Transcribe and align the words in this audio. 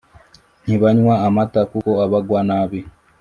ntibanywa 0.63 1.15
amata 1.27 1.61
kuko 1.71 1.91
abagwa 2.05 2.39
nabi. 2.49 2.79